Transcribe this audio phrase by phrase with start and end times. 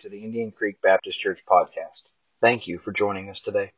[0.00, 2.00] to the Indian Creek Baptist Church podcast.
[2.40, 3.72] Thank you for joining us today.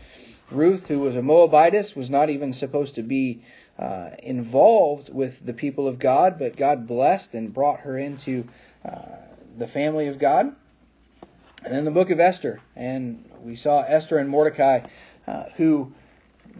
[0.51, 3.43] Ruth, who was a Moabitess, was not even supposed to be
[3.79, 8.47] uh, involved with the people of God, but God blessed and brought her into
[8.85, 9.03] uh,
[9.59, 10.55] the family of God.
[11.65, 14.81] And then the book of Esther, and we saw Esther and Mordecai,
[15.27, 15.93] uh, who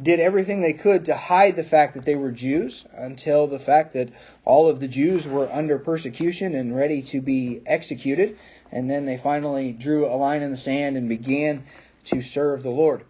[0.03, 3.95] did everything they could to hide the fact that they were Jews until the fact
[3.95, 4.11] that
[4.45, 8.37] all of the Jews were under persecution and ready to be executed.
[8.71, 11.65] And then they finally drew a line in the sand and began
[12.07, 13.05] to serve the Lord.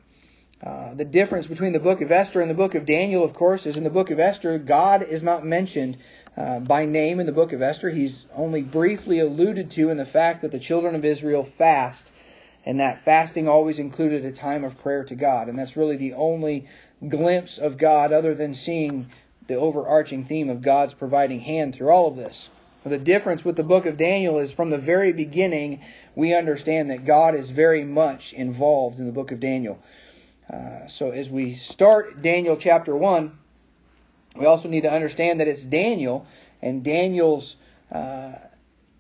[0.62, 3.67] Uh, the difference between the book of Esther and the book of Daniel, of course,
[3.67, 5.99] is in the book of Esther, God is not mentioned
[6.37, 7.91] uh, by name in the book of Esther.
[7.91, 12.11] He's only briefly alluded to in the fact that the children of Israel fast,
[12.65, 15.49] and that fasting always included a time of prayer to God.
[15.49, 16.69] And that's really the only
[17.07, 19.11] glimpse of God other than seeing
[19.47, 22.49] the overarching theme of God's providing hand through all of this.
[22.84, 25.83] The difference with the book of Daniel is from the very beginning,
[26.15, 29.79] we understand that God is very much involved in the book of Daniel.
[30.53, 33.37] Uh, so as we start Daniel chapter 1,
[34.37, 36.27] we also need to understand that it's Daniel
[36.63, 37.57] and Daniel's
[37.91, 38.33] uh,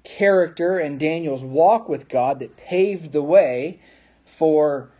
[0.02, 3.80] character and Daniel's walk with God that paved the way
[4.38, 4.90] for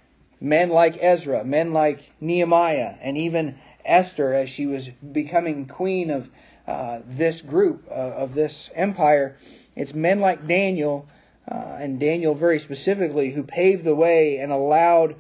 [0.41, 6.29] men like Ezra, men like Nehemiah, and even Esther as she was becoming queen of
[6.67, 9.37] uh, this group, uh, of this empire.
[9.75, 11.09] It's men like Daniel,
[11.51, 15.17] uh, and Daniel very specifically, who paved the way and allowed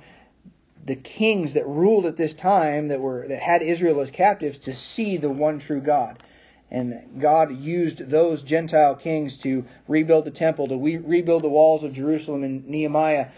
[0.86, 4.72] the kings that ruled at this time that were that had Israel as captives to
[4.72, 6.22] see the one true God.
[6.70, 11.84] And God used those Gentile kings to rebuild the temple, to re- rebuild the walls
[11.84, 13.28] of Jerusalem in Nehemiah,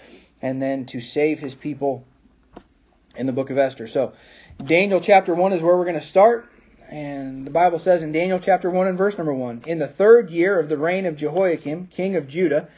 [0.40, 2.04] and then to save his people
[3.16, 3.86] in the book of Esther.
[3.86, 4.12] So,
[4.64, 6.50] Daniel chapter 1 is where we're going to start.
[6.90, 10.30] And the Bible says in Daniel chapter 1 and verse number 1 In the third
[10.30, 12.68] year of the reign of Jehoiakim, king of Judah,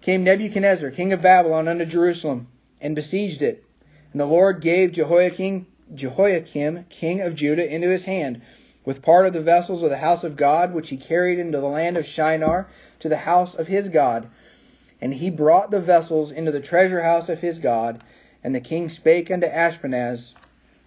[0.00, 2.48] came Nebuchadnezzar, king of Babylon, unto Jerusalem,
[2.80, 3.64] and besieged it.
[4.12, 8.42] And the Lord gave Jehoiakim, Jehoiakim, king of Judah, into his hand,
[8.84, 11.66] with part of the vessels of the house of God, which he carried into the
[11.66, 12.68] land of Shinar,
[12.98, 14.28] to the house of his God.
[15.00, 18.04] And he brought the vessels into the treasure house of his God.
[18.44, 20.34] And the king spake unto Ashpenaz,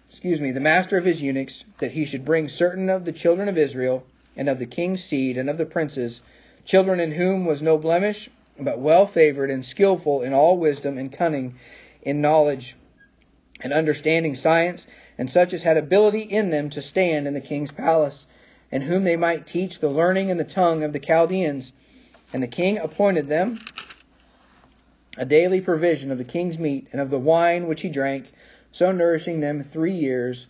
[0.08, 3.48] excuse me, the master of his eunuchs, that he should bring certain of the children
[3.48, 4.04] of Israel,
[4.36, 6.22] and of the king's seed, and of the princes,
[6.64, 11.12] children in whom was no blemish, but well favored and skillful in all wisdom and
[11.12, 11.56] cunning,
[12.02, 12.76] in knowledge
[13.60, 14.86] and understanding science,
[15.18, 18.26] and such as had ability in them to stand in the king's palace,
[18.70, 21.72] and whom they might teach the learning and the tongue of the Chaldeans.
[22.32, 23.58] And the king appointed them
[25.16, 28.30] a daily provision of the king's meat and of the wine which he drank,
[28.72, 30.46] so nourishing them three years,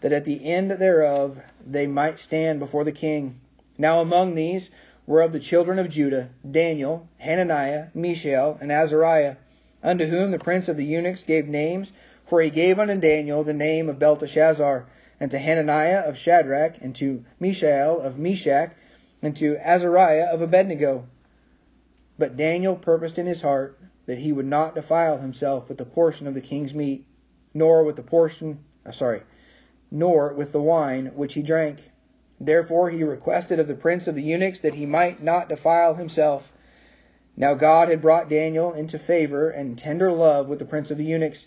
[0.00, 3.38] that at the end thereof they might stand before the king.
[3.76, 4.70] Now among these
[5.06, 9.36] were of the children of Judah Daniel, Hananiah, Mishael, and Azariah,
[9.82, 11.92] unto whom the prince of the eunuchs gave names
[12.28, 14.86] for he gave unto Daniel the name of Belteshazzar,
[15.18, 18.72] and to Hananiah of Shadrach, and to Mishael of Meshach,
[19.22, 21.06] and to Azariah of Abednego.
[22.18, 26.26] But Daniel purposed in his heart that he would not defile himself with the portion
[26.26, 27.06] of the king's meat,
[27.54, 29.22] nor with the portion, uh, sorry,
[29.90, 31.78] nor with the wine which he drank.
[32.38, 36.52] Therefore he requested of the prince of the eunuchs that he might not defile himself.
[37.36, 41.04] Now God had brought Daniel into favor and tender love with the prince of the
[41.04, 41.46] eunuchs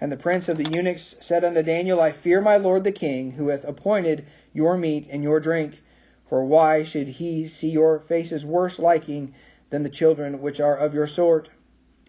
[0.00, 3.32] and the prince of the eunuchs said unto Daniel, I fear my lord the king,
[3.32, 4.24] who hath appointed
[4.54, 5.82] your meat and your drink.
[6.26, 9.34] For why should he see your faces worse liking
[9.68, 11.50] than the children which are of your sort?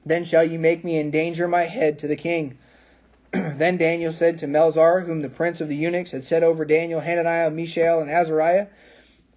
[0.05, 2.57] Then shall ye make me endanger my head to the king.
[3.33, 7.01] then Daniel said to Melzar, whom the prince of the eunuchs had set over Daniel,
[7.01, 8.67] Hananiah, Mishael, and Azariah,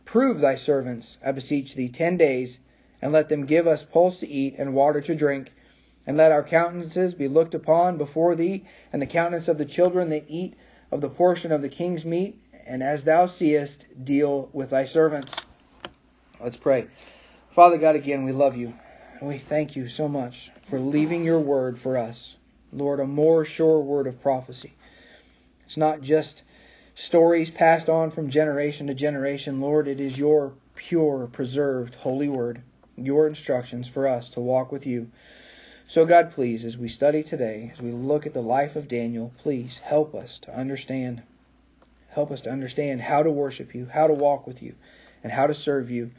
[0.04, 2.60] Prove thy servants, I beseech thee, ten days,
[3.02, 5.50] and let them give us pulse to eat and water to drink
[6.06, 10.10] and let our countenances be looked upon before thee, and the countenance of the children
[10.10, 10.54] that eat
[10.90, 15.34] of the portion of the king's meat, and as thou seest, deal with thy servants.
[16.40, 16.86] Let's pray.
[17.54, 18.74] Father God, again, we love you.
[19.20, 22.36] And we thank you so much for leaving your word for us.
[22.72, 24.74] Lord, a more sure word of prophecy.
[25.64, 26.42] It's not just
[26.94, 29.60] stories passed on from generation to generation.
[29.60, 32.60] Lord, it is your pure, preserved, holy word,
[32.96, 35.10] your instructions for us to walk with you.
[35.86, 39.32] So, God, please, as we study today, as we look at the life of Daniel,
[39.38, 41.22] please help us to understand.
[42.08, 44.74] Help us to understand how to worship you, how to walk with you,
[45.22, 46.10] and how to serve you,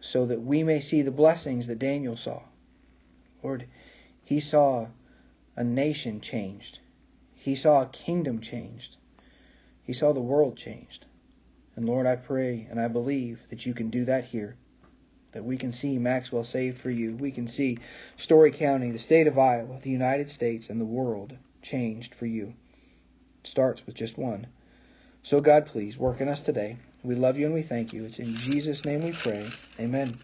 [0.00, 2.42] so that we may see the blessings that Daniel saw.
[3.42, 3.66] Lord,
[4.24, 4.86] he saw
[5.56, 6.78] a nation changed,
[7.34, 8.96] he saw a kingdom changed,
[9.82, 11.06] he saw the world changed.
[11.74, 14.56] And Lord, I pray and I believe that you can do that here.
[15.36, 17.14] That we can see Maxwell saved for you.
[17.14, 17.76] We can see
[18.16, 22.54] Story County, the state of Iowa, the United States, and the world changed for you.
[23.44, 24.46] It starts with just one.
[25.22, 26.78] So, God, please work in us today.
[27.04, 28.06] We love you and we thank you.
[28.06, 29.50] It's in Jesus' name we pray.
[29.78, 30.16] Amen.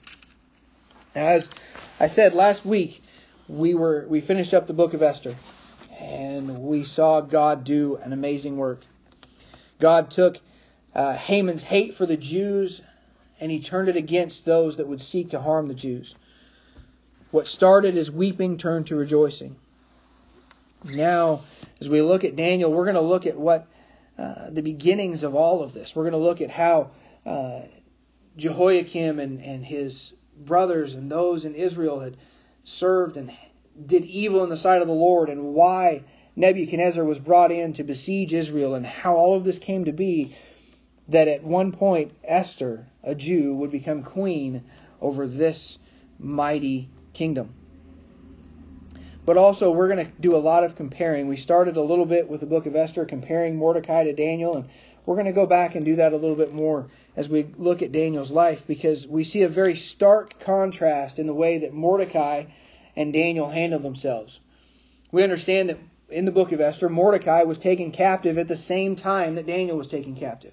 [1.15, 1.47] Now, as
[2.01, 3.03] I said last week,
[3.49, 5.37] we were we finished up the book of Esther,
[6.01, 8.81] and we saw God do an amazing work.
[9.79, 10.39] God took
[10.95, 12.81] uh, Haman's hate for the Jews
[13.43, 16.15] and he turned it against those that would seek to harm the Jews.
[17.33, 19.57] What started as weeping turned to rejoicing.
[20.85, 21.41] Now,
[21.81, 23.67] as we look at Daniel, we're going to look at what
[24.17, 25.97] uh, the beginnings of all of this.
[25.97, 26.93] We're going to look at how
[27.27, 27.63] uh,
[28.37, 32.17] Jehoiakim and, and his brothers and those in Israel had
[32.63, 33.33] served and
[33.85, 36.05] did evil in the sight of the Lord, and why
[36.37, 40.37] Nebuchadnezzar was brought in to besiege Israel, and how all of this came to be
[41.09, 44.65] that at one point Esther, a Jew, would become queen
[45.01, 45.79] over this
[46.19, 47.55] mighty kingdom.
[49.25, 51.29] But also, we're going to do a lot of comparing.
[51.29, 54.69] We started a little bit with the book of Esther, comparing Mordecai to Daniel, and
[55.07, 57.83] we're going to go back and do that a little bit more as we look
[57.83, 62.45] at Daniel's life because we see a very stark contrast in the way that Mordecai
[62.97, 64.41] and Daniel handled themselves.
[65.11, 65.79] We understand that
[66.09, 69.77] in the book of Esther, Mordecai was taken captive at the same time that Daniel
[69.77, 70.53] was taken captive.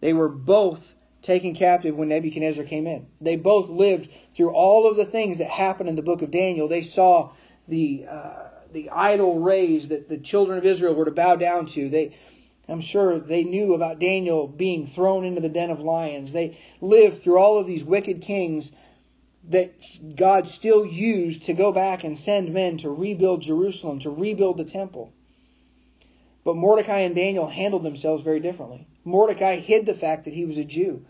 [0.00, 3.06] They were both taken captive when Nebuchadnezzar came in.
[3.20, 6.68] They both lived through all of the things that happened in the book of Daniel.
[6.68, 7.32] They saw
[7.68, 11.88] the uh, the idol raised that the children of Israel were to bow down to.
[11.88, 12.16] They
[12.68, 16.32] I'm sure they knew about Daniel being thrown into the den of lions.
[16.32, 18.72] They lived through all of these wicked kings
[19.48, 19.72] that
[20.16, 24.64] God still used to go back and send men to rebuild Jerusalem, to rebuild the
[24.64, 25.12] temple.
[26.44, 28.86] But Mordecai and Daniel handled themselves very differently.
[29.04, 31.04] Mordecai hid the fact that he was a Jew.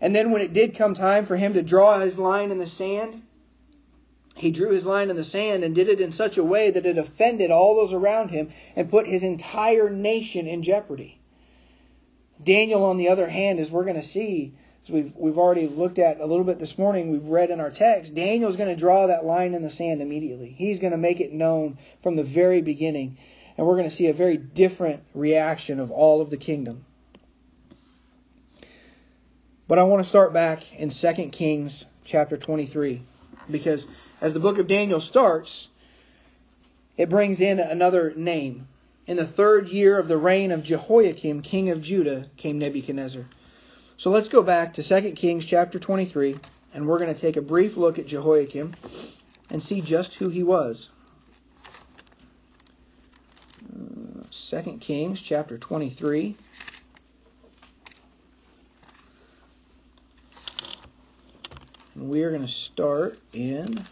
[0.00, 2.66] And then when it did come time for him to draw his line in the
[2.66, 3.22] sand,
[4.36, 6.86] he drew his line in the sand and did it in such a way that
[6.86, 11.18] it offended all those around him and put his entire nation in jeopardy.
[12.42, 14.54] Daniel, on the other hand, as we're going to see,
[14.84, 17.70] as we've, we've already looked at a little bit this morning, we've read in our
[17.70, 20.50] text, Daniel's going to draw that line in the sand immediately.
[20.50, 23.18] He's going to make it known from the very beginning.
[23.56, 26.84] And we're going to see a very different reaction of all of the kingdom.
[29.68, 33.02] But I want to start back in 2 Kings chapter 23
[33.50, 33.86] because
[34.18, 35.68] as the book of Daniel starts,
[36.96, 38.66] it brings in another name.
[39.06, 43.26] In the third year of the reign of Jehoiakim, king of Judah, came Nebuchadnezzar.
[43.98, 46.38] So let's go back to 2 Kings chapter 23,
[46.72, 48.74] and we're going to take a brief look at Jehoiakim
[49.50, 50.88] and see just who he was.
[53.70, 56.36] Uh, 2 Kings chapter 23.
[61.98, 63.84] We're going to start in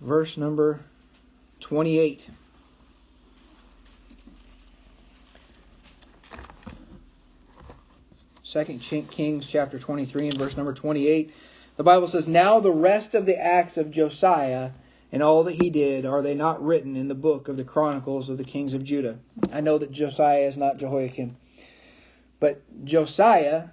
[0.00, 0.80] verse number
[1.60, 2.28] 28.
[8.42, 11.34] Second Kings chapter 23 and verse number 28.
[11.76, 14.70] The Bible says, Now the rest of the acts of Josiah
[15.12, 18.30] and all that he did, are they not written in the book of the Chronicles
[18.30, 19.18] of the kings of Judah?
[19.52, 21.36] I know that Josiah is not Jehoiakim.
[22.40, 23.68] But Josiah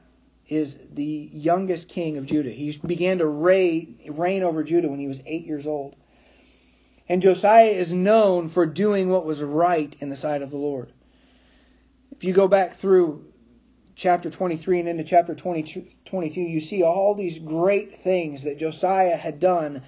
[0.47, 2.49] is the youngest king of Judah.
[2.49, 5.95] He began to reign, reign over Judah when he was eight years old.
[7.07, 10.91] And Josiah is known for doing what was right in the sight of the Lord.
[12.11, 13.25] If you go back through
[13.95, 19.17] chapter 23 and into chapter 22, 22, you see all these great things that Josiah
[19.17, 19.83] had done,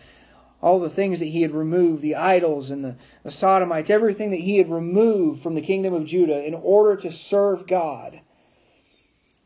[0.61, 4.37] all the things that he had removed, the idols and the, the Sodomites, everything that
[4.37, 8.19] he had removed from the kingdom of Judah in order to serve God.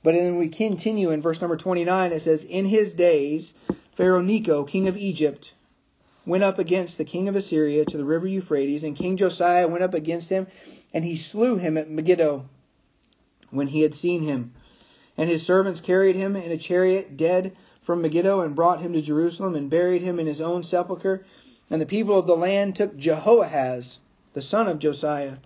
[0.02, 3.54] But then we continue in verse number 29, it says, In his days,
[3.94, 5.54] Pharaoh Necho, king of Egypt,
[6.26, 9.84] went up against the king of Assyria to the river Euphrates, and King Josiah went
[9.84, 10.48] up against him,
[10.94, 12.46] and he slew him at Megiddo
[13.52, 14.54] when he had seen him.
[15.18, 17.52] And his servants carried him in a chariot dead
[17.82, 21.26] from Megiddo and brought him to Jerusalem and buried him in his own sepulchre.
[21.70, 24.00] And the people of the land took Jehoahaz,
[24.34, 25.38] the son of Josiah,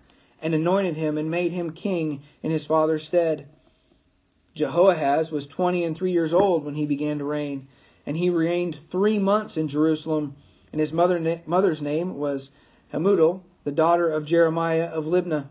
[0.42, 3.48] and anointed him and made him king in his father's stead.
[4.56, 7.68] Jehoahaz was twenty and three years old when he began to reign,
[8.06, 10.36] and he reigned three months in Jerusalem.
[10.72, 12.52] And his mother, mother's name was
[12.92, 15.48] Hamutal, the daughter of Jeremiah of Libnah.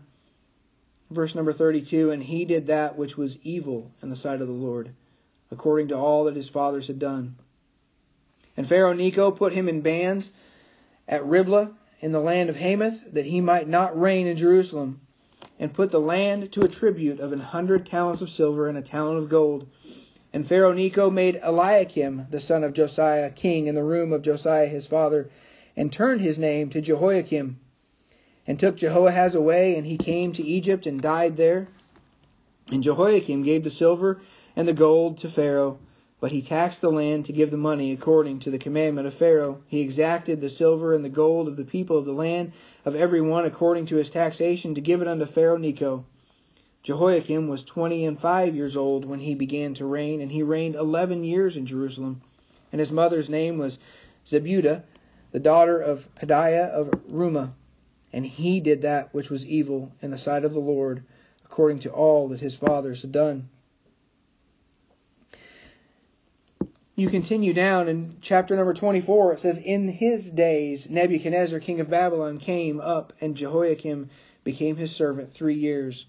[1.09, 4.53] Verse number 32 And he did that which was evil in the sight of the
[4.53, 4.89] Lord,
[5.51, 7.35] according to all that his fathers had done.
[8.55, 10.31] And Pharaoh Necho put him in bands
[11.07, 15.01] at Riblah in the land of Hamath, that he might not reign in Jerusalem,
[15.59, 18.81] and put the land to a tribute of an hundred talents of silver and a
[18.81, 19.67] talent of gold.
[20.33, 24.67] And Pharaoh Necho made Eliakim, the son of Josiah, king in the room of Josiah
[24.67, 25.29] his father,
[25.77, 27.59] and turned his name to Jehoiakim,
[28.47, 31.67] and took Jehoahaz away, and he came to Egypt and died there.
[32.71, 34.21] And Jehoiakim gave the silver
[34.55, 35.77] and the gold to Pharaoh,
[36.23, 39.61] but he taxed the land to give the money according to the commandment of Pharaoh.
[39.67, 42.53] He exacted the silver and the gold of the people of the land,
[42.85, 46.05] of every one according to his taxation, to give it unto Pharaoh Necho.
[46.81, 50.75] Jehoiakim was twenty and five years old when he began to reign, and he reigned
[50.75, 52.21] eleven years in Jerusalem.
[52.71, 53.77] And his mother's name was
[54.25, 54.81] Zebudah,
[55.33, 57.51] the daughter of Pedaiah of Rumah.
[58.13, 61.03] And he did that which was evil in the sight of the Lord,
[61.43, 63.49] according to all that his fathers had done.
[66.95, 71.89] You continue down in chapter number 24, it says, In his days Nebuchadnezzar, king of
[71.89, 74.11] Babylon, came up, and Jehoiakim
[74.43, 76.05] became his servant three years.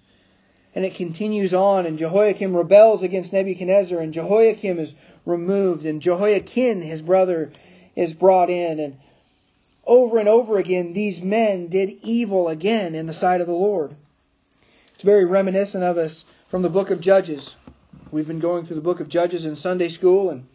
[0.74, 6.82] And it continues on, and Jehoiakim rebels against Nebuchadnezzar, and Jehoiakim is removed, and Jehoiakim,
[6.82, 7.50] his brother,
[7.96, 8.78] is brought in.
[8.78, 8.98] And
[9.86, 13.94] over and over again, these men did evil again in the sight of the Lord.
[14.94, 17.56] It's very reminiscent of us from the book of Judges.
[18.10, 20.46] We've been going through the book of Judges in Sunday school, and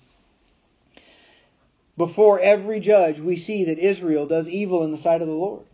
[2.00, 5.66] before every judge, we see that Israel does evil in the sight of the Lord.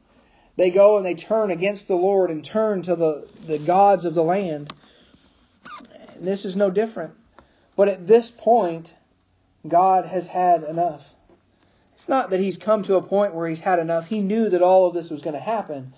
[0.55, 4.15] They go and they turn against the Lord and turn to the, the gods of
[4.15, 4.74] the land.
[6.15, 7.13] And this is no different.
[7.75, 8.96] But at this point,
[9.67, 11.08] God has had enough.
[11.94, 14.08] It's not that he's come to a point where he's had enough.
[14.08, 15.94] He knew that all of this was going to happen.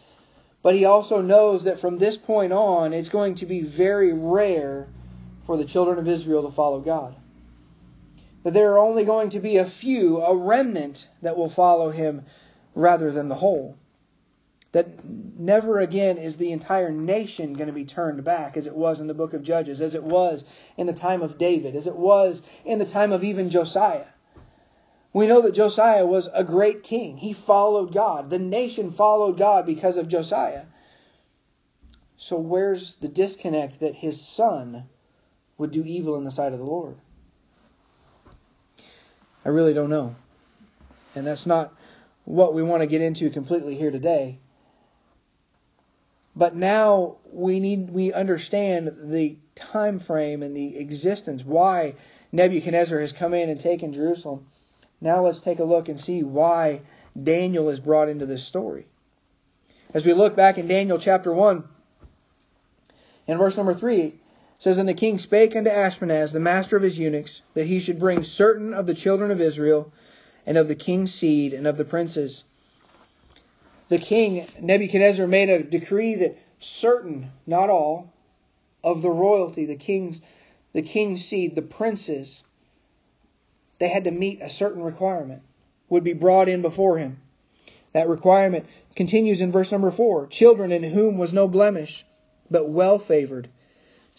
[0.62, 4.88] But he also knows that from this point on, it's going to be very rare
[5.46, 7.16] for the children of Israel to follow God
[8.44, 12.26] that there are only going to be a few, a remnant, that will follow him
[12.76, 13.78] rather than the whole.
[14.72, 19.00] That never again is the entire nation going to be turned back as it was
[19.00, 20.44] in the book of Judges, as it was
[20.76, 24.06] in the time of David, as it was in the time of even Josiah.
[25.14, 27.18] We know that Josiah was a great king.
[27.18, 28.30] He followed God.
[28.30, 30.66] The nation followed God because of Josiah.
[32.18, 34.84] So where's the disconnect that his son
[35.58, 36.98] would do evil in the sight of the Lord?
[39.48, 40.14] I really don't know.
[41.16, 41.74] And that's not
[42.26, 44.40] what we want to get into completely here today.
[46.36, 51.96] But now we need we understand the time frame and the existence why
[52.34, 54.46] Nebuchadnezzar has come in and taken Jerusalem.
[55.00, 56.82] Now let's take a look and see why
[57.22, 58.86] Daniel is brought into this story.
[59.94, 61.64] As we look back in Daniel chapter 1
[63.28, 64.14] in verse number 3,
[64.60, 68.00] says, And the king spake unto Ashpenaz, the master of his eunuchs, that he should
[68.00, 69.92] bring certain of the children of Israel,
[70.46, 72.44] and of the king's seed, and of the princes.
[73.90, 78.12] The king, Nebuchadnezzar, made a decree that certain, not all,
[78.84, 80.22] of the royalty, the king's,
[80.74, 82.44] the king's seed, the princes,
[83.80, 85.44] they had to meet a certain requirement,
[85.90, 87.22] would be brought in before him.
[87.94, 90.28] That requirement continues in verse number four.
[90.28, 92.06] Children in whom was no blemish,
[92.50, 93.50] but well favored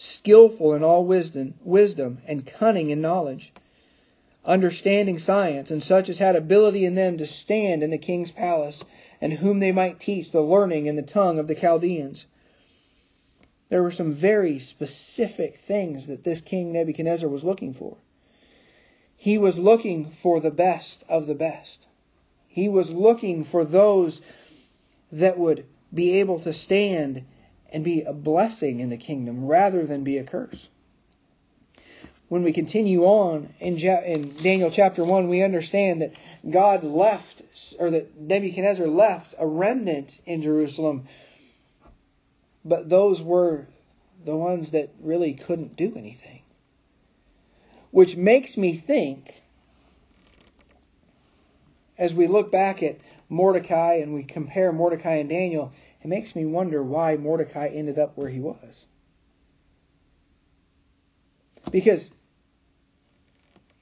[0.01, 3.51] skillful in all wisdom, wisdom and cunning in knowledge,
[4.45, 8.85] understanding science, and such as had ability in them to stand in the king's palace,
[9.19, 12.25] and whom they might teach the learning and the tongue of the Chaldeans.
[13.67, 17.97] There were some very specific things that this king Nebuchadnezzar was looking for.
[19.17, 21.89] He was looking for the best of the best.
[22.47, 24.21] He was looking for those
[25.11, 27.25] that would be able to stand
[27.71, 30.69] and be a blessing in the kingdom rather than be a curse.
[32.27, 36.13] When we continue on in, in Daniel chapter 1, we understand that
[36.49, 37.41] God left,
[37.79, 41.07] or that Nebuchadnezzar left a remnant in Jerusalem,
[42.63, 43.65] but those were
[44.25, 46.41] the ones that really couldn't do anything.
[47.91, 49.41] Which makes me think,
[51.97, 55.71] as we look back at Mordecai and we compare Mordecai and Daniel,
[56.01, 58.85] it makes me wonder why Mordecai ended up where he was.
[61.71, 62.11] Because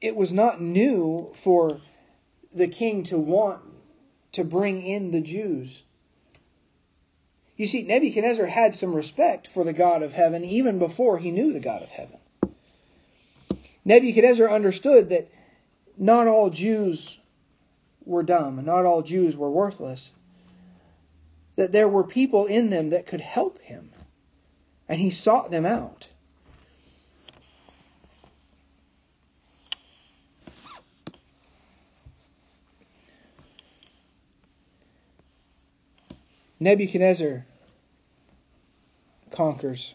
[0.02, 1.80] it was not new for
[2.54, 3.62] the king to want
[4.34, 5.84] to bring in the Jews.
[7.56, 11.54] You see, Nebuchadnezzar had some respect for the God of heaven even before he knew
[11.54, 12.18] the God of heaven.
[13.84, 15.30] Nebuchadnezzar understood that
[15.98, 17.18] not all Jews
[18.06, 20.12] were dumb, and not all Jews were worthless,
[21.58, 23.90] that there were people in them that could help him,
[24.88, 26.08] and he sought them out.
[36.60, 37.46] Nebuchadnezzar
[39.32, 39.94] conquers.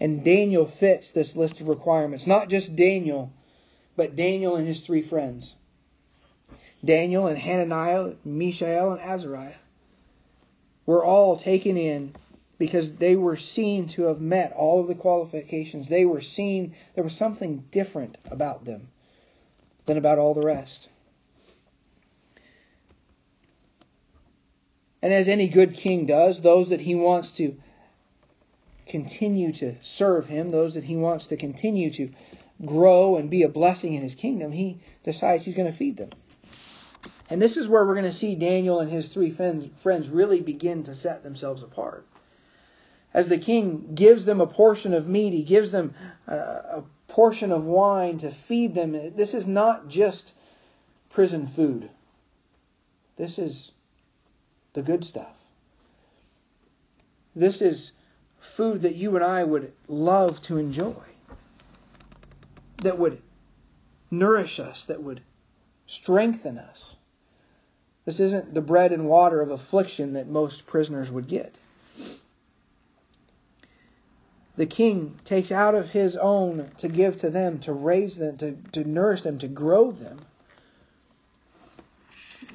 [0.00, 2.26] And Daniel fits this list of requirements.
[2.26, 3.32] Not just Daniel,
[3.96, 5.54] but Daniel and his three friends.
[6.84, 9.54] Daniel and Hananiah, Mishael, and Azariah
[10.86, 12.14] were all taken in
[12.58, 15.88] because they were seen to have met all of the qualifications.
[15.88, 18.88] They were seen, there was something different about them
[19.86, 20.88] than about all the rest.
[25.02, 27.56] And as any good king does, those that he wants to
[28.86, 32.10] continue to serve him, those that he wants to continue to
[32.64, 36.10] grow and be a blessing in his kingdom, he decides he's going to feed them.
[37.30, 40.84] And this is where we're going to see Daniel and his three friends really begin
[40.84, 42.06] to set themselves apart.
[43.12, 45.94] As the king gives them a portion of meat, he gives them
[46.26, 49.14] a portion of wine to feed them.
[49.16, 50.32] This is not just
[51.10, 51.88] prison food.
[53.16, 53.72] This is
[54.72, 55.36] the good stuff.
[57.36, 57.92] This is
[58.38, 61.02] food that you and I would love to enjoy,
[62.82, 63.22] that would
[64.10, 65.22] nourish us, that would
[65.86, 66.96] strengthen us.
[68.04, 71.58] This isn't the bread and water of affliction that most prisoners would get.
[74.56, 78.56] The king takes out of his own to give to them, to raise them, to,
[78.72, 80.20] to nourish them, to grow them.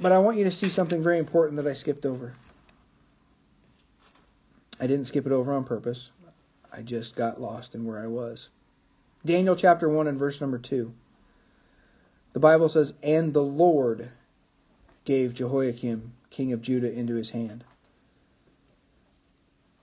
[0.02, 2.34] But I want you to see something very important that I skipped over.
[4.80, 6.10] I didn't skip it over on purpose.
[6.72, 8.48] I just got lost in where I was.
[9.26, 10.94] Daniel chapter 1 and verse number 2.
[12.32, 14.10] The Bible says, And the Lord
[15.10, 17.64] gave Jehoiakim, king of Judah, into his hand.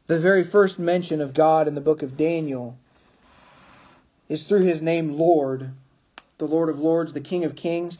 [0.07, 2.79] The very first mention of God in the book of Daniel
[4.29, 5.73] is through his name Lord,
[6.39, 7.99] the Lord of Lords, the King of Kings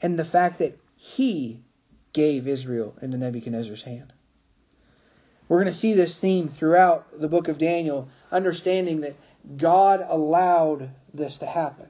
[0.00, 1.58] and the fact that he
[2.12, 4.12] gave Israel into Nebuchadnezzar's hand.
[5.48, 9.16] We're going to see this theme throughout the book of Daniel, understanding that
[9.56, 11.88] God allowed this to happen.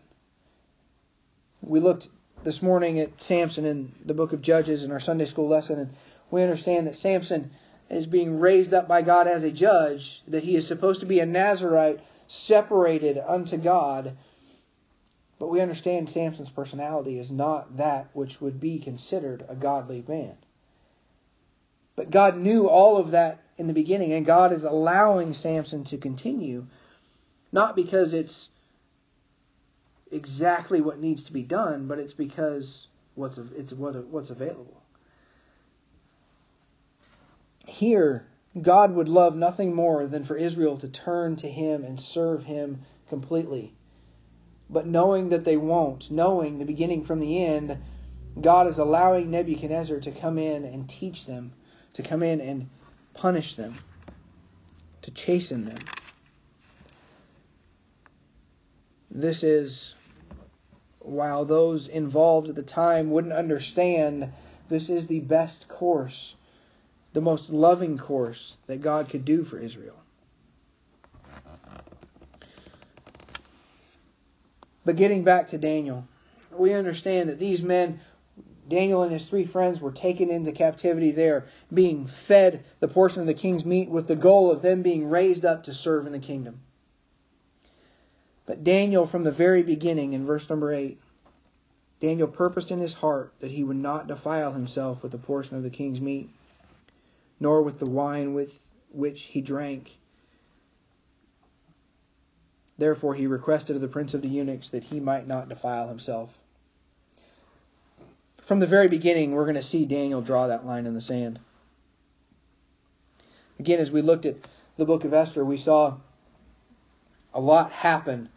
[1.61, 2.09] We looked
[2.47, 5.91] this morning at Samson in the book of Judges in our Sunday school lesson, and
[6.31, 7.51] we understand that Samson
[7.91, 11.19] is being raised up by God as a judge, that he is supposed to be
[11.19, 14.17] a Nazarite separated unto God,
[15.41, 20.37] but we understand Samson's personality is not that which would be considered a godly man.
[21.97, 25.99] But God knew all of that in the beginning, and God is allowing Samson to
[25.99, 26.69] continue,
[27.51, 28.51] not because it's
[30.11, 34.83] exactly what needs to be done, but it's because what's it's what what's available.
[37.67, 38.27] Here,
[38.61, 42.83] God would love nothing more than for Israel to turn to Him and serve Him
[43.09, 43.73] completely
[44.69, 47.79] but knowing that they won't, knowing the beginning from the end,
[48.41, 51.53] God is allowing Nebuchadnezzar to come in and teach them,
[51.95, 52.69] to come in and
[53.15, 53.75] punish them,
[55.03, 55.79] to chasten them.
[59.17, 59.95] This is,
[60.99, 64.29] while those involved at the time wouldn't understand,
[64.69, 66.35] this is the best course,
[67.15, 69.97] the most loving course that God could do for Israel.
[74.85, 76.07] But getting back to Daniel,
[76.53, 78.01] we understand that these men,
[78.69, 83.27] Daniel and his three friends, were taken into captivity there, being fed the portion of
[83.27, 86.19] the king's meat with the goal of them being raised up to serve in the
[86.19, 86.61] kingdom.
[88.47, 91.01] But Daniel, from the very beginning, in verse number 8,
[92.01, 95.63] Daniel purposed in his heart that he would not defile himself with a portion of
[95.63, 96.31] the king's meat,
[97.41, 98.59] nor with the wine with
[98.93, 99.99] which he drank
[102.79, 106.39] Therefore he requested of the prince of the eunuchs that he might not defile himself.
[108.43, 111.41] From the very beginning, we're going to see Daniel draw that line in the sand.
[113.59, 114.37] Again, as we looked at
[114.77, 115.97] the book of Esther, we saw
[117.33, 118.29] a lot happen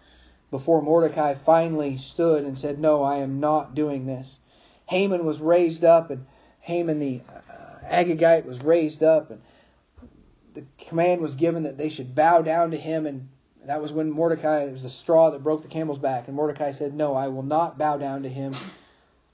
[0.51, 4.37] before Mordecai finally stood and said, No, I am not doing this.
[4.87, 6.25] Haman was raised up, and
[6.61, 9.41] Haman the uh, Agagite was raised up, and
[10.53, 13.29] the command was given that they should bow down to him and
[13.65, 16.27] that was when Mordecai, it was the straw that broke the camel's back.
[16.27, 18.55] And Mordecai said, No, I will not bow down to him.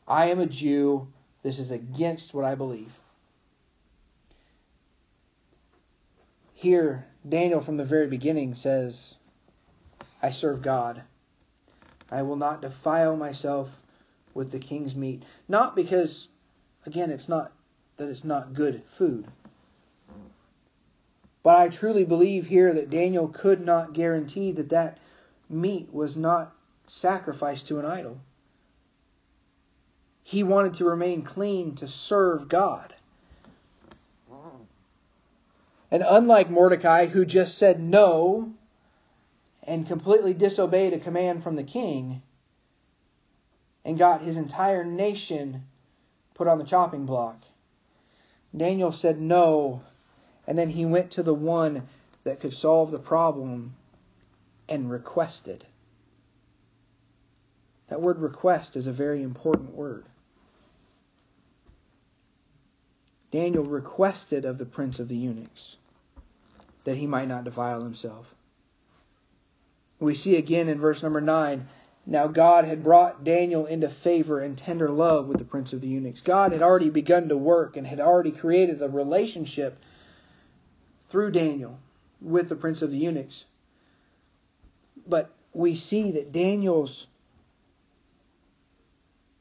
[0.07, 1.07] I am a Jew.
[1.43, 2.91] This is against what I believe.
[6.53, 9.17] Here, Daniel from the very beginning says,
[10.25, 11.03] I serve God.
[12.09, 13.69] I will not defile myself
[14.33, 15.21] with the king's meat.
[15.47, 16.29] Not because,
[16.87, 17.51] again, it's not
[17.97, 19.27] that it's not good food.
[21.43, 24.97] But I truly believe here that Daniel could not guarantee that that
[25.47, 26.55] meat was not
[26.87, 28.17] sacrificed to an idol.
[30.23, 32.95] He wanted to remain clean to serve God.
[35.91, 38.54] And unlike Mordecai, who just said no
[39.65, 42.21] and completely disobeyed a command from the king
[43.83, 45.63] and got his entire nation
[46.33, 47.41] put on the chopping block,
[48.55, 49.81] Daniel said no
[50.47, 51.87] and then he went to the one
[52.23, 53.75] that could solve the problem
[54.69, 55.65] and requested.
[57.87, 60.05] That word request is a very important word.
[63.31, 65.77] Daniel requested of the prince of the eunuchs
[66.83, 68.33] that he might not defile himself.
[69.99, 71.67] We see again in verse number 9
[72.05, 75.87] now God had brought Daniel into favor and tender love with the prince of the
[75.87, 76.21] eunuchs.
[76.21, 79.79] God had already begun to work and had already created a relationship
[81.07, 81.79] through Daniel
[82.21, 83.45] with the prince of the eunuchs.
[85.07, 87.07] But we see that Daniel's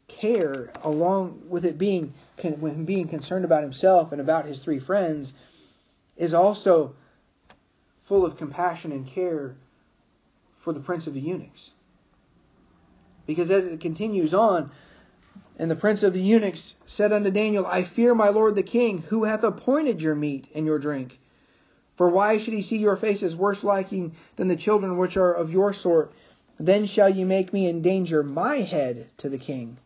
[0.08, 4.78] care, along with it being with him being concerned about himself and about his three
[4.78, 5.34] friends,
[6.16, 6.94] is also
[8.04, 9.56] full of compassion and care
[10.64, 11.72] for the prince of the eunuchs.
[13.26, 14.70] Because as it continues on,
[15.58, 19.02] and the prince of the eunuchs said unto Daniel, I fear my lord the king,
[19.02, 21.20] who hath appointed your meat and your drink.
[21.96, 25.52] For why should he see your faces worse liking than the children which are of
[25.52, 26.12] your sort?
[26.58, 29.76] Then shall ye make me endanger my head to the king.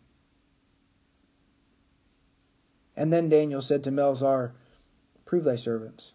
[2.97, 4.53] And then Daniel said to Melzar,
[5.27, 6.13] Prove thy servants.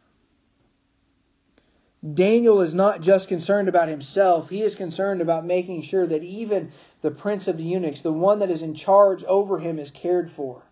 [2.04, 6.72] Daniel is not just concerned about himself, he is concerned about making sure that even
[7.02, 10.30] the prince of the eunuchs, the one that is in charge over him, is cared
[10.30, 10.64] for.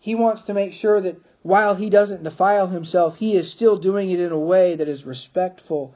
[0.00, 4.10] He wants to make sure that while he doesn't defile himself, he is still doing
[4.10, 5.94] it in a way that is respectful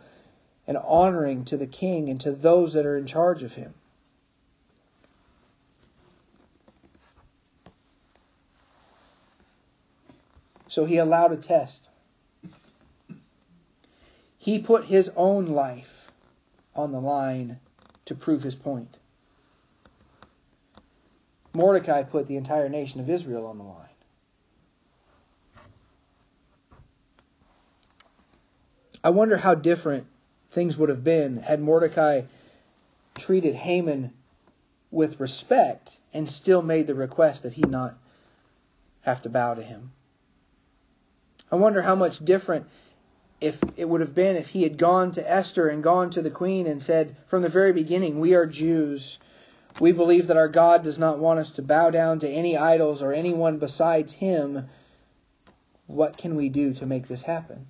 [0.68, 3.74] and honoring to the king and to those that are in charge of him.
[10.68, 11.88] So he allowed a test.
[14.46, 16.12] He put his own life
[16.76, 17.58] on the line
[18.04, 18.96] to prove his point.
[21.52, 23.88] Mordecai put the entire nation of Israel on the line.
[29.02, 30.06] I wonder how different
[30.50, 32.22] things would have been had Mordecai
[33.18, 34.12] treated Haman
[34.92, 37.98] with respect and still made the request that he not
[39.00, 39.90] have to bow to him.
[41.50, 42.68] I wonder how much different
[43.40, 46.30] if it would have been if he had gone to Esther and gone to the
[46.30, 49.18] queen and said from the very beginning, We are Jews.
[49.78, 53.02] We believe that our God does not want us to bow down to any idols
[53.02, 54.68] or anyone besides him.
[55.86, 57.66] What can we do to make this happen?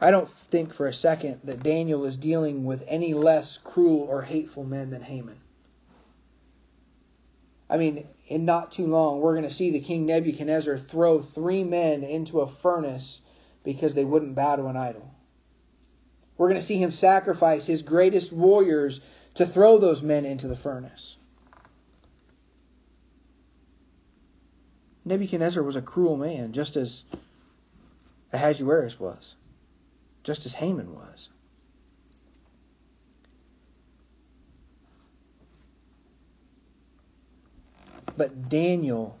[0.00, 4.22] I don't think for a second that Daniel is dealing with any less cruel or
[4.22, 5.38] hateful men than Haman.
[7.72, 11.64] I mean, in not too long, we're going to see the king Nebuchadnezzar throw three
[11.64, 13.22] men into a furnace
[13.64, 15.10] because they wouldn't bow to an idol.
[16.36, 19.00] We're going to see him sacrifice his greatest warriors
[19.36, 21.16] to throw those men into the furnace.
[25.06, 27.04] Nebuchadnezzar was a cruel man, just as
[28.34, 29.34] Ahasuerus was
[30.22, 31.28] just as Haman was.
[38.16, 39.18] But Daniel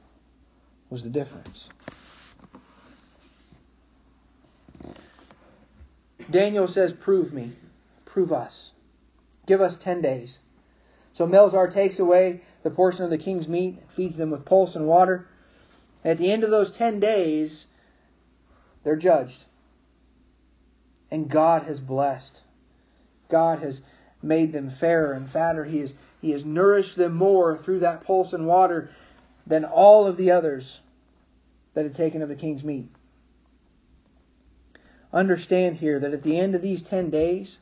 [0.90, 1.70] was the difference.
[6.30, 7.52] Daniel says, Prove me.
[8.04, 8.72] Prove us.
[9.46, 10.38] Give us 10 days.
[11.12, 14.86] So Melzar takes away the portion of the king's meat, feeds them with pulse and
[14.86, 15.26] water.
[16.04, 17.68] At the end of those 10 days,
[18.82, 19.44] they're judged.
[21.10, 22.42] And God has blessed.
[23.28, 23.82] God has
[24.22, 25.64] made them fairer and fatter.
[25.64, 28.88] He has, he has nourished them more through that pulse and water
[29.44, 30.80] than all of the others
[31.74, 32.88] that had taken of the king's meat.
[35.12, 37.58] Understand here that at the end of these 10 days,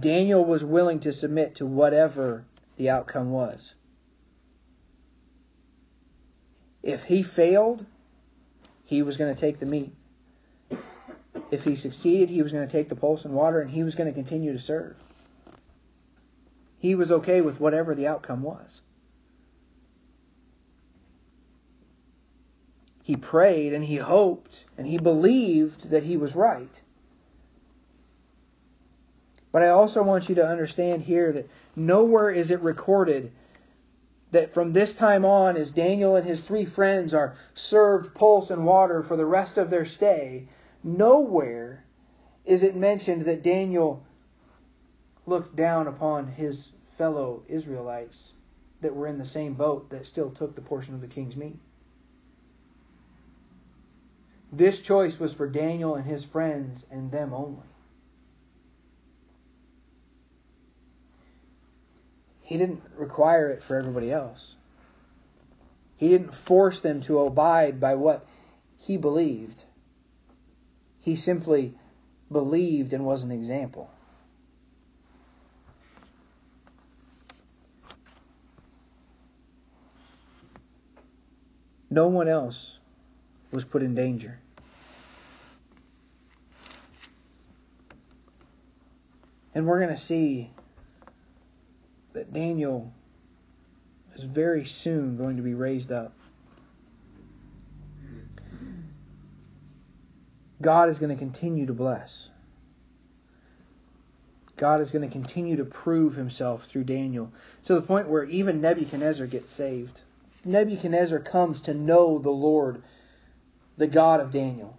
[0.00, 2.44] Daniel was willing to submit to whatever
[2.76, 3.74] the outcome was.
[6.82, 7.84] If he failed,
[8.84, 9.92] he was going to take the meat.
[11.50, 13.96] If he succeeded, he was going to take the pulse and water and he was
[13.96, 14.94] going to continue to serve.
[16.84, 18.82] He was okay with whatever the outcome was.
[23.02, 26.82] He prayed and he hoped and he believed that he was right.
[29.50, 33.32] But I also want you to understand here that nowhere is it recorded
[34.32, 38.66] that from this time on, as Daniel and his three friends are served pulse and
[38.66, 40.48] water for the rest of their stay,
[40.82, 41.82] nowhere
[42.44, 44.02] is it mentioned that Daniel
[45.26, 48.32] looked down upon his fellow Israelites
[48.80, 51.58] that were in the same boat that still took the portion of the king's meat.
[54.52, 57.62] This choice was for Daniel and his friends and them only.
[62.42, 64.56] He didn't require it for everybody else.
[65.96, 68.26] He didn't force them to abide by what
[68.76, 69.64] he believed.
[71.00, 71.74] He simply
[72.30, 73.90] believed and was an example.
[81.94, 82.80] No one else
[83.52, 84.40] was put in danger.
[89.54, 90.50] And we're going to see
[92.12, 92.92] that Daniel
[94.16, 96.12] is very soon going to be raised up.
[100.60, 102.28] God is going to continue to bless.
[104.56, 107.30] God is going to continue to prove himself through Daniel
[107.66, 110.02] to the point where even Nebuchadnezzar gets saved.
[110.44, 112.82] Nebuchadnezzar comes to know the Lord,
[113.76, 114.76] the God of Daniel.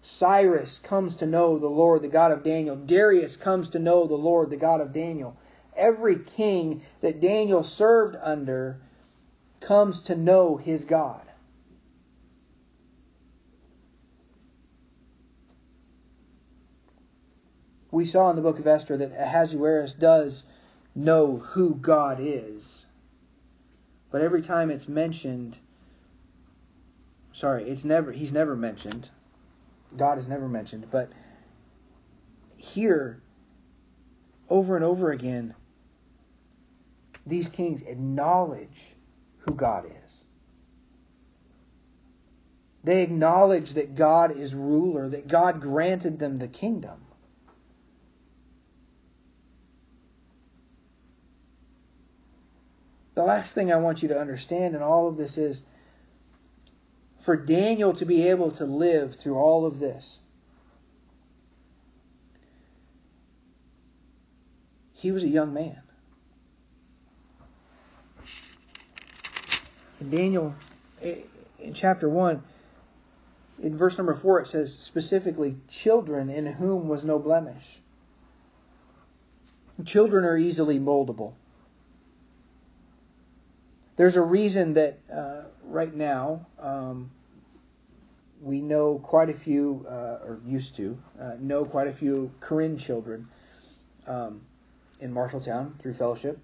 [0.00, 2.76] Cyrus comes to know the Lord, the God of Daniel.
[2.76, 5.36] Darius comes to know the Lord, the God of Daniel
[5.76, 8.80] every king that Daniel served under
[9.60, 11.22] comes to know his God.
[17.90, 20.44] We saw in the book of Esther that Ahasuerus does
[20.94, 22.85] know who God is.
[24.10, 25.56] But every time it's mentioned,
[27.32, 29.10] sorry, it's never he's never mentioned.
[29.96, 31.10] God is never mentioned, but
[32.56, 33.20] here
[34.48, 35.54] over and over again
[37.26, 38.94] these kings acknowledge
[39.38, 40.24] who God is.
[42.84, 47.05] They acknowledge that God is ruler, that God granted them the kingdom.
[53.16, 55.64] The last thing I want you to understand in all of this is
[57.18, 60.20] for Daniel to be able to live through all of this,
[64.92, 65.82] he was a young man.
[70.00, 70.54] in Daniel,
[71.00, 72.42] in chapter 1,
[73.62, 77.80] in verse number 4, it says specifically, children in whom was no blemish.
[79.84, 81.34] Children are easily moldable.
[83.96, 87.10] There's a reason that uh, right now um,
[88.40, 92.76] we know quite a few, uh, or used to uh, know quite a few Karen
[92.78, 93.28] children
[94.06, 94.42] um,
[95.00, 96.38] in Marshalltown through fellowship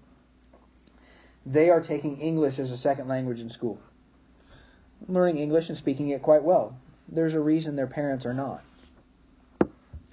[1.45, 3.79] they are taking English as a second language in school.
[5.07, 6.77] Learning English and speaking it quite well.
[7.09, 8.63] There's a reason their parents are not.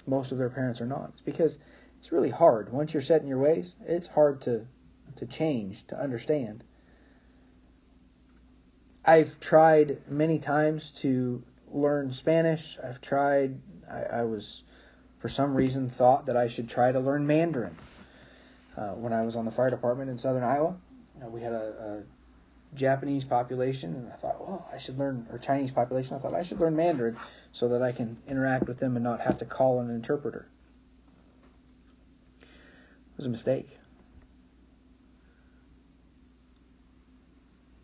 [0.05, 1.11] Most of their parents are not.
[1.13, 1.59] It's because
[1.99, 2.71] it's really hard.
[2.71, 4.65] Once you're set in your ways, it's hard to,
[5.17, 6.63] to change, to understand.
[9.03, 12.77] I've tried many times to learn Spanish.
[12.83, 13.59] I've tried,
[13.89, 14.63] I, I was,
[15.19, 17.75] for some reason, thought that I should try to learn Mandarin
[18.77, 20.77] uh, when I was on the fire department in southern Iowa
[21.21, 25.37] know, we had a, a Japanese population, and I thought, well, I should learn, or
[25.37, 27.17] Chinese population, I thought I should learn Mandarin
[27.51, 30.47] so that I can interact with them and not have to call an interpreter.
[32.41, 33.77] It was a mistake.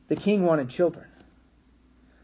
[0.08, 1.08] The king wanted children.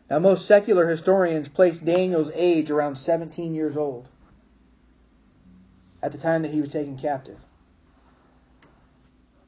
[0.10, 4.08] Now, most secular historians place Daniel's age around 17 years old
[6.02, 7.40] at the time that he was taken captive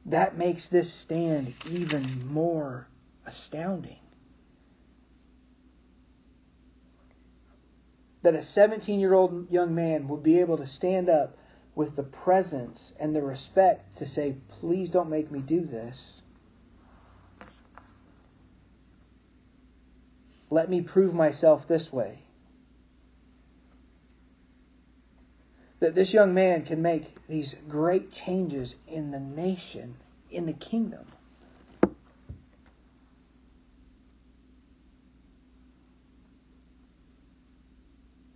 [0.06, 2.86] that makes this stand even more
[3.26, 3.98] astounding.
[8.22, 11.36] That a 17 year old young man would be able to stand up
[11.74, 16.22] with the presence and the respect to say, Please don't make me do this.
[20.50, 22.18] Let me prove myself this way.
[25.78, 29.94] that this young man can make these great changes in the nation,
[30.30, 31.06] in the kingdom.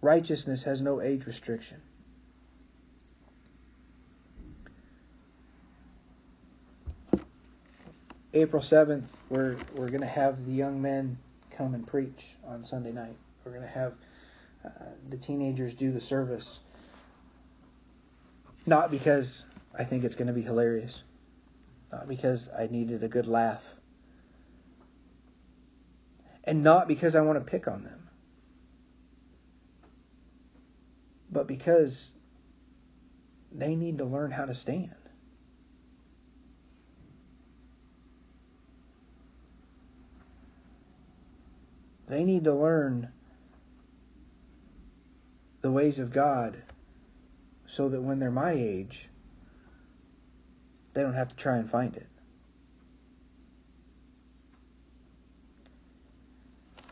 [0.03, 1.81] righteousness has no age restriction.
[8.33, 11.19] April 7th, we're, we're going to have the young men
[11.61, 13.17] come and preach on Sunday night.
[13.45, 13.93] We're going to have
[14.65, 14.71] uh,
[15.11, 16.59] the teenagers do the service.
[18.65, 19.45] Not because
[19.79, 21.05] I think it's going to be hilarious,
[21.93, 23.75] not because I needed a good laugh,
[26.45, 28.09] and not because I want to pick on them,
[31.31, 32.15] but because
[33.53, 34.95] they need to learn how to stand.
[42.11, 43.09] They need to learn
[45.61, 46.61] the ways of God
[47.67, 49.09] so that when they're my age,
[50.93, 52.09] they don't have to try and find it.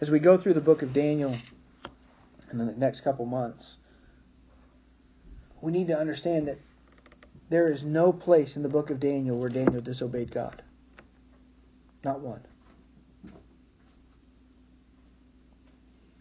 [0.00, 1.36] As we go through the book of Daniel
[2.52, 3.76] in the next couple months,
[5.60, 6.60] we need to understand that
[7.50, 10.62] there is no place in the book of Daniel where Daniel disobeyed God.
[12.04, 12.42] Not one.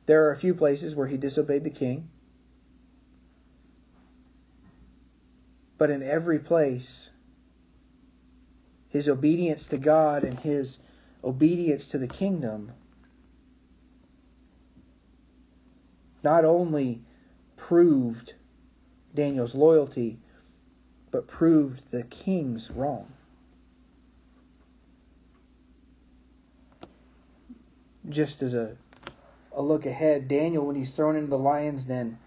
[0.08, 2.10] There are a few places where he disobeyed the king.
[5.78, 7.10] But in every place,
[8.88, 10.80] his obedience to God and his
[11.24, 12.72] obedience to the kingdom
[16.24, 17.02] not only
[17.58, 18.34] proved
[19.13, 20.20] Daniel's loyalty,
[21.12, 23.12] but proved the king's wrong.
[28.10, 28.78] Just as a
[29.58, 32.20] a look ahead, Daniel, when he's thrown into the lion's den,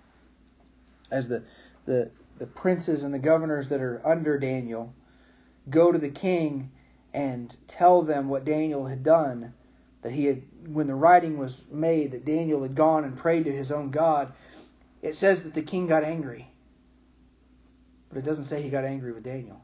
[1.13, 1.45] as the,
[1.87, 4.93] the, the princes and the governors that are under Daniel
[5.71, 6.73] go to the king
[7.15, 9.55] and tell them what Daniel had done,
[10.03, 13.53] that he had, when the writing was made, that Daniel had gone and prayed to
[13.53, 14.33] his own God,
[15.01, 16.51] it says that the king got angry.
[18.09, 19.61] But it doesn't say he got angry with Daniel.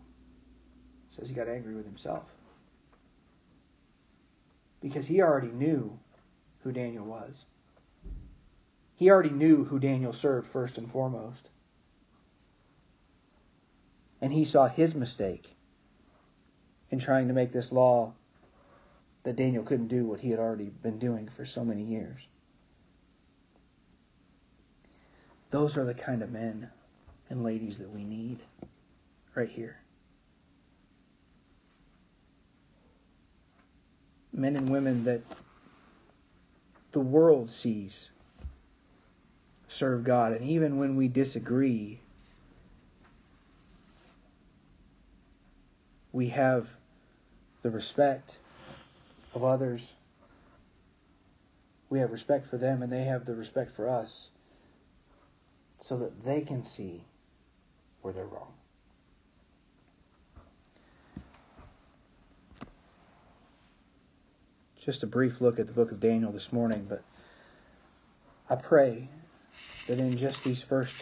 [1.08, 2.32] It says he got angry with himself.
[4.80, 5.98] Because he already knew
[6.62, 7.46] who Daniel was.
[8.96, 11.50] He already knew who Daniel served first and foremost.
[14.20, 15.54] And he saw his mistake
[16.88, 18.14] in trying to make this law
[19.22, 22.26] that Daniel couldn't do what he had already been doing for so many years.
[25.50, 26.70] Those are the kind of men
[27.28, 28.38] and ladies that we need
[29.34, 29.78] right here.
[34.32, 35.22] Men and women that
[36.92, 38.10] the world sees
[39.76, 40.32] serve God.
[40.32, 42.00] And even when we disagree,
[46.12, 46.68] we have
[47.62, 48.38] the respect
[49.34, 49.94] of others.
[51.90, 54.30] We have respect for them, and they have the respect for us
[55.78, 57.04] so that they can see
[58.00, 58.52] where they're wrong.
[64.78, 67.02] Just a brief look at the book of Daniel this morning, but
[68.48, 69.08] I pray
[69.86, 70.96] that in just these first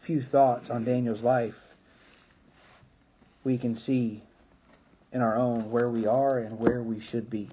[0.00, 1.74] few thoughts on Daniel's life,
[3.44, 4.22] we can see
[5.12, 7.48] in our own where we are and where we should be.